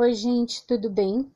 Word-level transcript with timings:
Oi, 0.00 0.14
gente, 0.14 0.64
tudo 0.64 0.88
bem? 0.88 1.28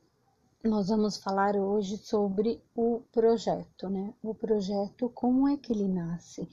Nós 0.63 0.87
vamos 0.87 1.17
falar 1.17 1.57
hoje 1.57 1.97
sobre 1.97 2.63
o 2.77 3.03
projeto, 3.11 3.91
né? 3.91 4.15
O 4.23 4.37
projeto, 4.37 5.09
como 5.09 5.49
é 5.49 5.57
que 5.57 5.73
ele 5.73 5.89
nasce? 5.89 6.49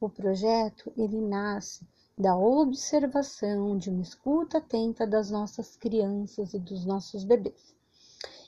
O 0.00 0.08
projeto, 0.08 0.90
ele 0.96 1.20
nasce 1.20 1.86
da 2.16 2.34
observação, 2.34 3.76
de 3.76 3.90
uma 3.90 4.00
escuta 4.00 4.56
atenta 4.56 5.06
das 5.06 5.30
nossas 5.30 5.76
crianças 5.76 6.54
e 6.54 6.58
dos 6.58 6.86
nossos 6.86 7.24
bebês. 7.24 7.74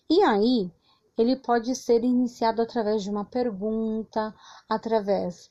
E 0.08 0.22
aí, 0.22 0.72
ele 1.18 1.36
pode 1.36 1.76
ser 1.76 2.02
iniciado 2.02 2.62
através 2.62 3.02
de 3.02 3.10
uma 3.10 3.26
pergunta, 3.26 4.34
através 4.66 5.50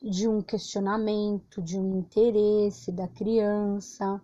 de 0.00 0.26
um 0.26 0.40
questionamento, 0.40 1.60
de 1.60 1.78
um 1.78 1.98
interesse 1.98 2.90
da 2.90 3.06
criança, 3.06 4.22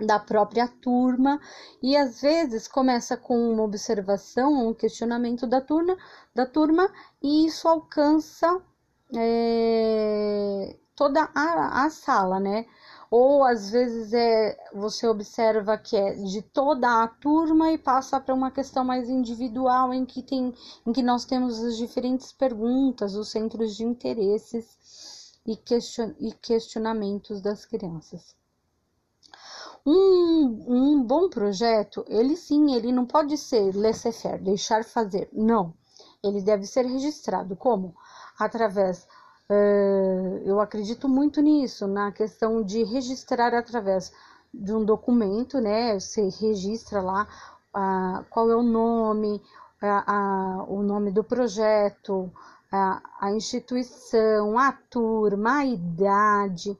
da 0.00 0.18
própria 0.18 0.68
turma 0.68 1.40
e 1.82 1.96
às 1.96 2.20
vezes 2.20 2.68
começa 2.68 3.16
com 3.16 3.52
uma 3.52 3.62
observação, 3.62 4.68
um 4.68 4.74
questionamento 4.74 5.46
da 5.46 5.60
turma, 5.60 5.96
da 6.34 6.46
turma 6.46 6.90
e 7.22 7.46
isso 7.46 7.66
alcança 7.66 8.60
é, 9.14 10.76
toda 10.94 11.30
a, 11.34 11.84
a 11.84 11.90
sala, 11.90 12.40
né? 12.40 12.66
Ou 13.10 13.44
às 13.44 13.70
vezes 13.70 14.12
é 14.12 14.56
você 14.74 15.06
observa 15.06 15.78
que 15.78 15.96
é 15.96 16.14
de 16.14 16.42
toda 16.42 17.04
a 17.04 17.06
turma 17.06 17.70
e 17.70 17.78
passa 17.78 18.20
para 18.20 18.34
uma 18.34 18.50
questão 18.50 18.84
mais 18.84 19.08
individual 19.08 19.94
em 19.94 20.04
que 20.04 20.22
tem 20.22 20.52
em 20.84 20.92
que 20.92 21.02
nós 21.02 21.24
temos 21.24 21.62
as 21.62 21.76
diferentes 21.76 22.32
perguntas, 22.32 23.14
os 23.14 23.30
centros 23.30 23.76
de 23.76 23.84
interesses 23.84 25.36
e, 25.46 25.56
question, 25.56 26.14
e 26.18 26.32
questionamentos 26.32 27.40
das 27.40 27.64
crianças. 27.64 28.34
Um, 29.86 30.64
um 30.66 31.02
bom 31.04 31.28
projeto, 31.28 32.04
ele 32.08 32.36
sim, 32.36 32.74
ele 32.74 32.90
não 32.90 33.06
pode 33.06 33.38
ser 33.38 33.72
laissez-faire, 33.72 34.42
deixar 34.42 34.82
fazer. 34.82 35.28
Não. 35.32 35.72
Ele 36.24 36.42
deve 36.42 36.66
ser 36.66 36.84
registrado. 36.84 37.54
Como? 37.54 37.94
Através. 38.36 39.06
Uh, 39.48 40.42
eu 40.44 40.60
acredito 40.60 41.08
muito 41.08 41.40
nisso, 41.40 41.86
na 41.86 42.10
questão 42.10 42.64
de 42.64 42.82
registrar 42.82 43.54
através 43.54 44.12
de 44.52 44.74
um 44.74 44.84
documento, 44.84 45.60
né? 45.60 46.00
Você 46.00 46.28
registra 46.40 47.00
lá 47.00 47.28
uh, 47.72 48.24
qual 48.28 48.50
é 48.50 48.56
o 48.56 48.62
nome, 48.64 49.40
uh, 49.80 50.64
o 50.68 50.82
nome 50.82 51.12
do 51.12 51.22
projeto, 51.22 52.28
a 52.72 53.30
instituição, 53.30 54.58
a 54.58 54.72
turma, 54.72 55.58
a 55.58 55.64
idade 55.64 56.76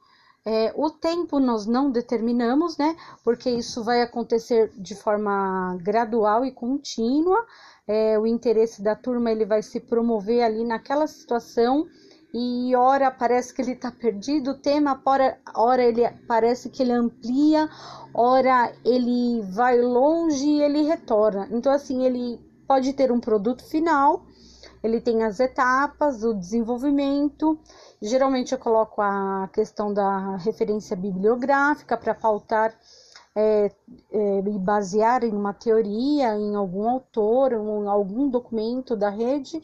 é, 0.48 0.72
o 0.77 0.89
tempo 0.89 1.41
nós 1.41 1.66
não 1.66 1.91
determinamos, 1.91 2.78
né? 2.78 2.97
Porque 3.25 3.50
isso 3.50 3.83
vai 3.83 4.00
acontecer 4.00 4.70
de 4.78 4.94
forma 4.94 5.77
gradual 5.83 6.44
e 6.44 6.52
contínua. 6.52 7.44
É, 7.84 8.16
o 8.16 8.25
interesse 8.25 8.80
da 8.80 8.94
turma 8.94 9.33
ele 9.33 9.44
vai 9.44 9.61
se 9.61 9.80
promover 9.80 10.44
ali 10.44 10.64
naquela 10.64 11.08
situação 11.08 11.84
e 12.33 12.77
ora 12.77 13.11
parece 13.11 13.52
que 13.52 13.61
ele 13.61 13.72
está 13.72 13.91
perdido, 13.91 14.52
o 14.52 14.58
tema, 14.58 15.00
ora, 15.05 15.39
ora 15.55 15.83
ele 15.83 16.08
parece 16.28 16.69
que 16.69 16.83
ele 16.83 16.92
amplia, 16.92 17.69
ora 18.14 18.72
ele 18.84 19.41
vai 19.50 19.80
longe 19.80 20.47
e 20.47 20.62
ele 20.62 20.83
retorna. 20.83 21.48
Então, 21.50 21.72
assim, 21.72 22.05
ele 22.05 22.39
pode 22.69 22.92
ter 22.92 23.11
um 23.11 23.19
produto 23.19 23.64
final, 23.64 24.27
ele 24.87 25.01
tem 25.01 25.25
as 25.25 25.41
etapas, 25.41 26.23
o 26.23 26.33
desenvolvimento. 26.33 27.59
Geralmente 28.01 28.53
eu 28.53 28.59
coloco 28.59 29.03
a 29.03 29.48
questão 29.53 29.92
da 29.92 30.37
referência 30.37 30.97
bibliográfica 30.97 31.97
para 31.97 32.15
pautar 32.15 32.75
é, 33.34 33.70
é, 34.12 34.39
e 34.39 34.59
basear 34.59 35.25
em 35.25 35.33
uma 35.33 35.53
teoria, 35.53 36.34
em 36.37 36.55
algum 36.55 36.89
autor, 36.89 37.53
em 37.53 37.87
algum 37.87 38.31
documento 38.31 38.97
da 38.97 39.11
rede, 39.11 39.61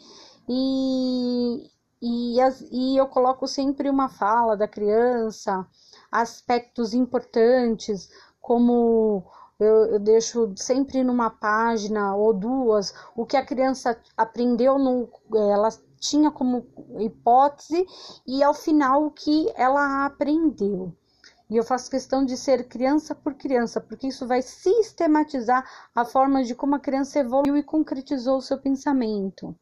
e, 0.49 1.71
e, 2.03 2.41
as, 2.41 2.61
e 2.71 2.97
eu 2.97 3.07
coloco 3.07 3.47
sempre 3.47 3.89
uma 3.89 4.09
fala 4.09 4.57
da 4.57 4.69
criança, 4.69 5.67
aspectos 6.11 6.93
importantes, 6.93 8.11
como 8.41 9.25
eu, 9.63 9.87
eu, 9.95 9.99
deixo 9.99 10.53
sempre 10.57 11.03
numa 11.05 11.31
página 11.31 12.15
ou 12.15 12.33
duas 12.33 12.95
o 13.17 13.25
que 13.25 13.37
a 13.37 13.45
criança 13.45 13.99
aprendeu 14.17 14.79
no 14.79 15.09
ela 15.35 15.69
tinha 16.01 16.31
como 16.31 16.67
hipótese 16.99 17.87
e 18.27 18.43
ao 18.43 18.53
final 18.53 19.07
o 19.07 19.11
que 19.11 19.53
ela 19.57 20.05
aprendeu. 20.05 20.93
E 21.49 21.57
eu 21.57 21.63
faço 21.63 21.91
questão 21.91 22.25
de 22.25 22.37
ser 22.37 22.67
criança 22.67 23.15
por 23.15 23.35
criança, 23.35 23.81
porque 23.81 24.09
isso 24.09 24.27
vai 24.27 24.41
sistematizar 24.41 25.69
a 25.95 26.05
forma 26.05 26.43
de 26.43 26.55
como 26.55 26.75
a 26.75 26.81
criança 26.81 27.19
evoluiu 27.19 27.57
e 27.57 27.63
concretizou 27.63 28.39
o 28.39 28.43
seu 28.43 28.59
pensamento. 28.59 29.55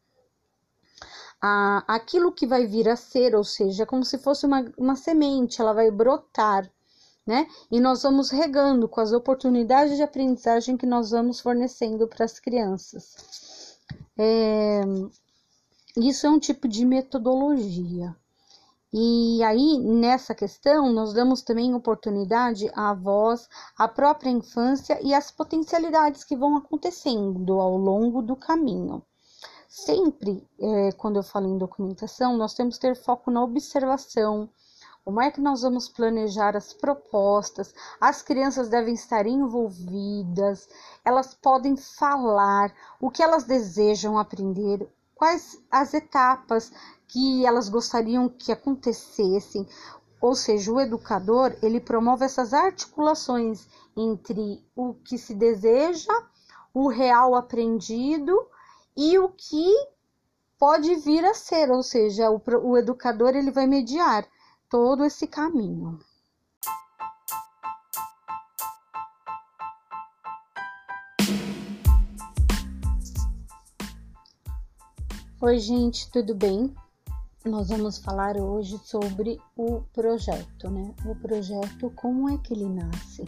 Ah, 1.41 1.83
aquilo 1.87 2.31
que 2.31 2.47
vai 2.47 2.65
vir 2.65 2.87
a 2.87 2.95
ser, 2.95 3.35
ou 3.35 3.43
seja, 3.43 3.83
é 3.83 3.85
como 3.85 4.05
se 4.05 4.17
fosse 4.17 4.45
uma, 4.45 4.71
uma 4.77 4.95
semente, 4.95 5.59
ela 5.59 5.73
vai 5.73 5.91
brotar, 5.91 6.71
né? 7.25 7.47
E 7.69 7.79
nós 7.79 8.03
vamos 8.03 8.29
regando 8.29 8.87
com 8.87 8.99
as 8.99 9.11
oportunidades 9.11 9.95
de 9.97 10.03
aprendizagem 10.03 10.77
que 10.77 10.85
nós 10.85 11.11
vamos 11.11 11.39
fornecendo 11.39 12.07
para 12.07 12.25
as 12.25 12.39
crianças. 12.39 13.77
É, 14.17 14.81
isso 15.97 16.25
é 16.25 16.29
um 16.29 16.39
tipo 16.39 16.67
de 16.67 16.85
metodologia. 16.85 18.15
E 18.93 19.41
aí, 19.43 19.79
nessa 19.79 20.35
questão, 20.35 20.91
nós 20.91 21.13
damos 21.13 21.41
também 21.41 21.73
oportunidade 21.73 22.69
à 22.73 22.93
voz, 22.93 23.47
à 23.77 23.87
própria 23.87 24.29
infância 24.29 24.99
e 25.01 25.13
às 25.13 25.31
potencialidades 25.31 26.25
que 26.25 26.35
vão 26.35 26.57
acontecendo 26.57 27.53
ao 27.61 27.77
longo 27.77 28.21
do 28.21 28.35
caminho. 28.35 29.01
Sempre, 29.69 30.45
é, 30.59 30.91
quando 30.91 31.15
eu 31.15 31.23
falo 31.23 31.47
em 31.47 31.57
documentação, 31.57 32.35
nós 32.35 32.53
temos 32.53 32.75
que 32.75 32.81
ter 32.81 32.95
foco 32.95 33.31
na 33.31 33.41
observação, 33.41 34.49
como 35.03 35.19
é 35.19 35.31
que 35.31 35.41
nós 35.41 35.63
vamos 35.63 35.89
planejar 35.89 36.55
as 36.55 36.73
propostas? 36.73 37.73
As 37.99 38.21
crianças 38.21 38.69
devem 38.69 38.93
estar 38.93 39.25
envolvidas, 39.25 40.69
elas 41.03 41.33
podem 41.33 41.75
falar 41.75 42.71
o 42.99 43.09
que 43.09 43.23
elas 43.23 43.43
desejam 43.43 44.17
aprender, 44.19 44.87
quais 45.15 45.59
as 45.71 45.95
etapas 45.95 46.71
que 47.07 47.45
elas 47.45 47.67
gostariam 47.67 48.29
que 48.29 48.51
acontecessem. 48.51 49.67
Ou 50.21 50.35
seja, 50.35 50.71
o 50.71 50.79
educador, 50.79 51.57
ele 51.63 51.79
promove 51.79 52.23
essas 52.23 52.53
articulações 52.53 53.67
entre 53.97 54.63
o 54.75 54.93
que 54.93 55.17
se 55.17 55.33
deseja, 55.33 56.13
o 56.71 56.87
real 56.87 57.33
aprendido 57.33 58.39
e 58.95 59.17
o 59.17 59.29
que 59.29 59.73
pode 60.59 60.93
vir 60.97 61.25
a 61.25 61.33
ser, 61.33 61.71
ou 61.71 61.81
seja, 61.81 62.29
o, 62.29 62.39
o 62.63 62.77
educador 62.77 63.35
ele 63.35 63.49
vai 63.49 63.65
mediar 63.65 64.27
todo 64.71 65.03
esse 65.03 65.27
caminho. 65.27 65.99
Oi, 75.41 75.59
gente, 75.59 76.09
tudo 76.09 76.33
bem? 76.33 76.73
Nós 77.43 77.67
vamos 77.67 77.97
falar 77.97 78.37
hoje 78.37 78.77
sobre 78.77 79.41
o 79.57 79.81
projeto, 79.91 80.69
né? 80.69 80.95
O 81.05 81.15
projeto, 81.15 81.91
como 81.97 82.29
é 82.29 82.37
que 82.37 82.53
ele 82.53 82.69
nasce? 82.69 83.25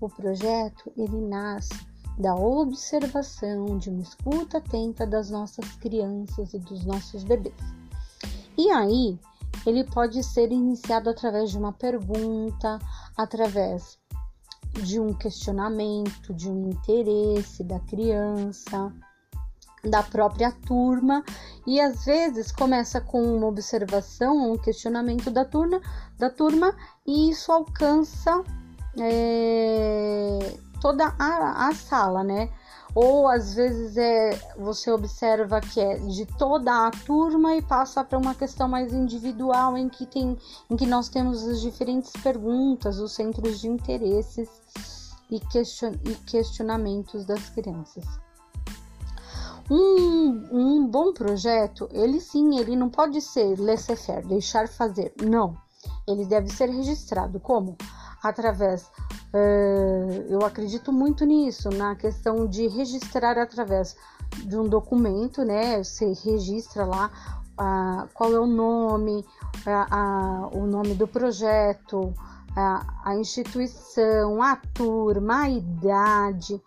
O 0.00 0.08
projeto, 0.08 0.90
ele 0.96 1.20
nasce 1.20 1.74
da 2.16 2.34
observação, 2.34 3.76
de 3.76 3.90
uma 3.90 4.00
escuta 4.00 4.56
atenta 4.56 5.06
das 5.06 5.28
nossas 5.28 5.70
crianças 5.72 6.54
e 6.54 6.58
dos 6.58 6.86
nossos 6.86 7.24
bebês. 7.24 7.54
E 8.56 8.70
aí, 8.70 9.18
ele 9.66 9.84
pode 9.84 10.22
ser 10.22 10.50
iniciado 10.52 11.10
através 11.10 11.50
de 11.50 11.58
uma 11.58 11.72
pergunta, 11.72 12.78
através 13.16 13.98
de 14.82 15.00
um 15.00 15.12
questionamento, 15.12 16.32
de 16.34 16.48
um 16.48 16.70
interesse 16.70 17.64
da 17.64 17.80
criança, 17.80 18.92
da 19.84 20.02
própria 20.02 20.52
turma. 20.52 21.24
E 21.66 21.80
às 21.80 22.04
vezes 22.04 22.52
começa 22.52 23.00
com 23.00 23.22
uma 23.22 23.46
observação, 23.46 24.52
um 24.52 24.58
questionamento 24.58 25.30
da 25.30 25.44
turma, 25.44 25.80
da 26.18 26.30
turma 26.30 26.74
e 27.06 27.30
isso 27.30 27.52
alcança 27.52 28.42
é, 28.98 30.58
toda 30.80 31.14
a, 31.18 31.68
a 31.68 31.74
sala, 31.74 32.22
né? 32.22 32.50
Ou 32.94 33.28
às 33.28 33.54
vezes 33.54 33.96
é, 33.96 34.30
você 34.58 34.90
observa 34.90 35.60
que 35.60 35.78
é 35.80 35.98
de 35.98 36.26
toda 36.26 36.86
a 36.86 36.90
turma 36.90 37.54
e 37.54 37.62
passa 37.62 38.02
para 38.02 38.18
uma 38.18 38.34
questão 38.34 38.66
mais 38.66 38.92
individual 38.92 39.76
em 39.76 39.88
que 39.88 40.06
tem 40.06 40.36
em 40.70 40.76
que 40.76 40.86
nós 40.86 41.08
temos 41.08 41.46
as 41.46 41.60
diferentes 41.60 42.10
perguntas, 42.22 42.98
os 42.98 43.12
centros 43.12 43.60
de 43.60 43.68
interesses 43.68 44.48
e, 45.30 45.38
question, 45.38 45.92
e 46.04 46.14
questionamentos 46.14 47.24
das 47.26 47.50
crianças. 47.50 48.04
Um, 49.70 50.48
um 50.50 50.86
bom 50.86 51.12
projeto, 51.12 51.88
ele 51.92 52.20
sim, 52.20 52.58
ele 52.58 52.74
não 52.74 52.88
pode 52.88 53.20
ser 53.20 53.60
laissez-faire, 53.60 54.26
deixar 54.26 54.66
fazer. 54.66 55.12
Não. 55.22 55.54
Ele 56.06 56.24
deve 56.24 56.48
ser 56.48 56.70
registrado 56.70 57.38
como? 57.38 57.76
Através 58.22 58.90
eu 60.28 60.44
acredito 60.44 60.92
muito 60.92 61.24
nisso, 61.24 61.68
na 61.70 61.94
questão 61.94 62.46
de 62.46 62.66
registrar 62.66 63.38
através 63.38 63.96
de 64.44 64.56
um 64.56 64.68
documento, 64.68 65.44
né? 65.44 65.82
Você 65.82 66.12
registra 66.24 66.84
lá 66.84 67.10
a, 67.56 68.06
qual 68.14 68.32
é 68.32 68.40
o 68.40 68.46
nome, 68.46 69.24
o 70.52 70.66
nome 70.66 70.94
do 70.94 71.06
projeto, 71.06 72.14
a, 72.56 73.16
instituição, 73.16 74.42
a 74.42 74.56
turma, 74.56 75.42
a 75.42 75.50
idade. 75.50 76.60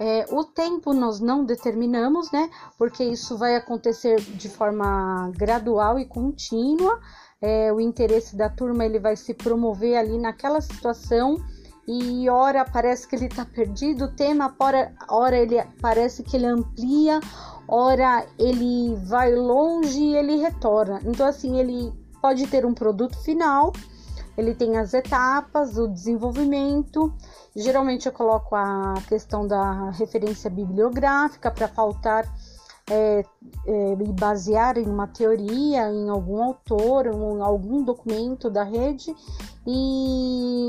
É, 0.00 0.26
o 0.30 0.44
tempo 0.44 0.92
nós 0.92 1.18
não 1.20 1.44
determinamos, 1.44 2.30
né? 2.30 2.50
Porque 2.76 3.02
isso 3.02 3.36
vai 3.36 3.56
acontecer 3.56 4.20
de 4.20 4.48
forma 4.48 5.30
gradual 5.36 5.98
e 5.98 6.06
contínua. 6.06 7.00
É, 7.40 7.72
o 7.72 7.80
interesse 7.80 8.36
da 8.36 8.48
turma 8.48 8.84
ele 8.84 8.98
vai 8.98 9.16
se 9.16 9.34
promover 9.34 9.96
ali 9.96 10.18
naquela 10.18 10.60
situação 10.60 11.36
e 11.90 12.28
ora 12.28 12.66
parece 12.66 13.08
que 13.08 13.16
ele 13.16 13.24
está 13.24 13.46
perdido, 13.46 14.04
o 14.04 14.12
tema, 14.12 14.54
ora, 14.58 14.92
ora 15.08 15.38
ele 15.38 15.56
parece 15.80 16.22
que 16.22 16.36
ele 16.36 16.44
amplia, 16.44 17.18
ora 17.66 18.26
ele 18.38 18.94
vai 19.06 19.34
longe 19.34 19.98
e 19.98 20.14
ele 20.14 20.36
retorna. 20.36 21.00
Então, 21.06 21.26
assim, 21.26 21.58
ele 21.58 21.90
pode 22.20 22.46
ter 22.46 22.66
um 22.66 22.74
produto 22.74 23.16
final, 23.22 23.72
ele 24.36 24.54
tem 24.54 24.76
as 24.76 24.92
etapas, 24.92 25.78
o 25.78 25.88
desenvolvimento. 25.88 27.10
Geralmente 27.56 28.04
eu 28.04 28.12
coloco 28.12 28.54
a 28.54 28.92
questão 29.08 29.46
da 29.46 29.88
referência 29.92 30.50
bibliográfica 30.50 31.50
para 31.50 31.68
faltar 31.68 32.30
é, 32.90 33.24
é, 33.66 33.92
e 33.92 34.12
basear 34.12 34.76
em 34.76 34.86
uma 34.86 35.06
teoria, 35.06 35.90
em 35.90 36.10
algum 36.10 36.42
autor, 36.42 37.06
em 37.06 37.40
algum 37.40 37.82
documento 37.82 38.50
da 38.50 38.62
rede 38.62 39.14
e 39.66 40.68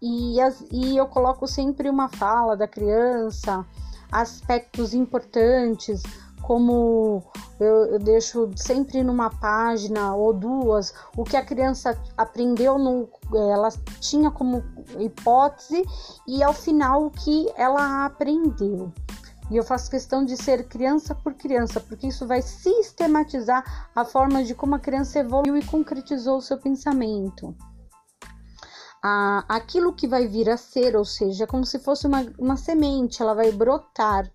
e, 0.00 0.40
as, 0.40 0.64
e 0.70 0.96
eu 0.96 1.06
coloco 1.06 1.46
sempre 1.46 1.90
uma 1.90 2.08
fala 2.08 2.56
da 2.56 2.66
criança, 2.66 3.66
aspectos 4.10 4.94
importantes, 4.94 6.02
como 6.40 7.22
eu, 7.60 7.92
eu, 7.92 7.98
deixo 7.98 8.50
sempre 8.56 9.02
numa 9.02 9.30
página 9.30 10.14
ou 10.14 10.32
duas 10.32 10.94
o 11.16 11.22
que 11.22 11.36
a 11.36 11.44
criança 11.44 11.96
aprendeu, 12.16 12.78
no, 12.78 13.08
ela 13.52 13.68
tinha 14.00 14.30
como 14.30 14.64
hipótese 14.98 15.84
e 16.26 16.42
ao 16.42 16.54
final 16.54 17.06
o 17.06 17.10
que 17.10 17.52
ela 17.54 18.06
aprendeu. 18.06 18.90
E 19.50 19.56
eu 19.56 19.64
faço 19.64 19.90
questão 19.90 20.24
de 20.24 20.36
ser 20.36 20.68
criança 20.68 21.14
por 21.14 21.34
criança, 21.34 21.80
porque 21.80 22.06
isso 22.06 22.26
vai 22.26 22.40
sistematizar 22.40 23.88
a 23.94 24.04
forma 24.04 24.44
de 24.44 24.54
como 24.54 24.76
a 24.76 24.78
criança 24.78 25.18
evoluiu 25.18 25.56
e 25.56 25.64
concretizou 25.64 26.38
o 26.38 26.42
seu 26.42 26.56
pensamento 26.56 27.54
a, 29.02 29.44
aquilo 29.48 29.92
que 29.92 30.06
vai 30.06 30.26
vir 30.26 30.48
a 30.50 30.56
ser, 30.56 30.96
ou 30.96 31.04
seja, 31.04 31.46
como 31.46 31.64
se 31.64 31.78
fosse 31.78 32.06
uma, 32.06 32.26
uma 32.38 32.56
semente, 32.56 33.22
ela 33.22 33.34
vai 33.34 33.50
brotar, 33.50 34.30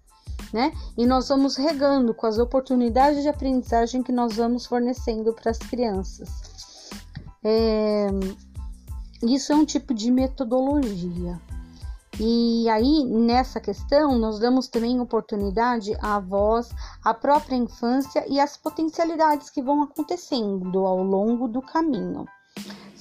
né? 0.51 0.71
E 0.97 1.06
nós 1.06 1.29
vamos 1.29 1.56
regando 1.56 2.13
com 2.13 2.25
as 2.25 2.39
oportunidades 2.39 3.21
de 3.21 3.29
aprendizagem 3.29 4.01
que 4.01 4.12
nós 4.12 4.35
vamos 4.35 4.65
fornecendo 4.65 5.33
para 5.33 5.51
as 5.51 5.57
crianças. 5.57 6.29
É, 7.44 8.07
isso 9.23 9.53
é 9.53 9.56
um 9.56 9.65
tipo 9.65 9.94
de 9.94 10.09
metodologia. 10.09 11.39
E 12.17 12.67
aí, 12.69 13.03
nessa 13.03 13.59
questão, 13.59 14.17
nós 14.17 14.39
damos 14.39 14.69
também 14.69 15.01
oportunidade 15.01 15.94
à 16.01 16.17
voz, 16.17 16.69
à 17.03 17.13
própria 17.13 17.57
infância 17.57 18.25
e 18.29 18.39
às 18.39 18.56
potencialidades 18.56 19.50
que 19.50 19.62
vão 19.62 19.83
acontecendo 19.83 20.85
ao 20.85 21.03
longo 21.03 21.47
do 21.50 21.62
caminho 21.62 22.25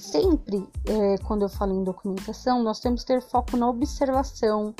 sempre, 0.05 0.67
é, 0.85 1.17
quando 1.19 1.43
eu 1.43 1.49
falo 1.49 1.73
em 1.73 1.83
documentação, 1.83 2.63
nós 2.63 2.79
temos 2.79 3.01
que 3.01 3.07
ter 3.07 3.21
foco 3.21 3.57
na 3.57 3.69
observação. 3.69 4.73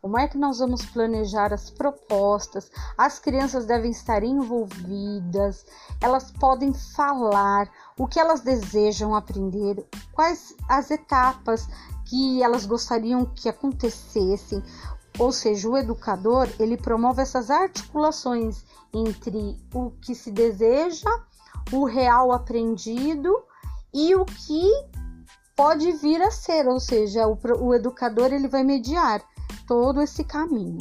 Como 0.00 0.18
é 0.18 0.28
que 0.28 0.38
nós 0.38 0.58
vamos 0.58 0.84
planejar 0.86 1.52
as 1.52 1.70
propostas? 1.70 2.70
As 2.96 3.18
crianças 3.18 3.66
devem 3.66 3.90
estar 3.90 4.22
envolvidas, 4.22 5.66
elas 6.00 6.30
podem 6.30 6.72
falar 6.72 7.68
o 7.98 8.06
que 8.06 8.20
elas 8.20 8.40
desejam 8.40 9.16
aprender, 9.16 9.84
quais 10.12 10.54
as 10.68 10.90
etapas 10.90 11.66
que 12.04 12.42
elas 12.42 12.66
gostariam 12.66 13.24
que 13.24 13.48
acontecessem. 13.48 14.62
Ou 15.18 15.32
seja, 15.32 15.68
o 15.68 15.76
educador 15.76 16.48
ele 16.60 16.76
promove 16.76 17.22
essas 17.22 17.50
articulações 17.50 18.64
entre 18.92 19.58
o 19.74 19.90
que 19.90 20.14
se 20.14 20.30
deseja, 20.30 21.10
o 21.72 21.84
real 21.84 22.30
aprendido 22.30 23.34
e 23.96 24.14
o 24.14 24.26
que 24.26 24.70
pode 25.56 25.90
vir 25.92 26.20
a 26.20 26.30
ser, 26.30 26.68
ou 26.68 26.78
seja, 26.78 27.26
o, 27.26 27.38
o 27.60 27.74
educador 27.74 28.30
ele 28.30 28.46
vai 28.46 28.62
mediar 28.62 29.24
todo 29.66 30.02
esse 30.02 30.22
caminho. 30.22 30.76